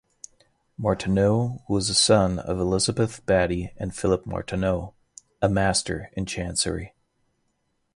[0.79, 4.95] Martineau was the son of Elizabeth Batty and Philip Martineau,
[5.43, 6.95] a Master in Chancery.